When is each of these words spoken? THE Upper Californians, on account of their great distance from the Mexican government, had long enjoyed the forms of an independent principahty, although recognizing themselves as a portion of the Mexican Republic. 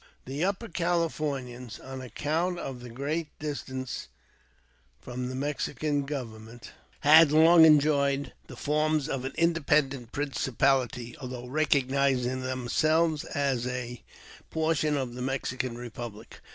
THE 0.25 0.43
Upper 0.43 0.67
Californians, 0.67 1.79
on 1.79 2.01
account 2.01 2.57
of 2.57 2.81
their 2.81 2.91
great 2.91 3.37
distance 3.37 4.07
from 4.99 5.27
the 5.27 5.35
Mexican 5.35 6.07
government, 6.07 6.71
had 7.01 7.31
long 7.31 7.65
enjoyed 7.65 8.33
the 8.47 8.55
forms 8.55 9.07
of 9.07 9.25
an 9.25 9.33
independent 9.37 10.11
principahty, 10.11 11.15
although 11.21 11.45
recognizing 11.45 12.41
themselves 12.41 13.25
as 13.25 13.67
a 13.67 14.01
portion 14.49 14.97
of 14.97 15.13
the 15.13 15.21
Mexican 15.21 15.77
Republic. 15.77 16.39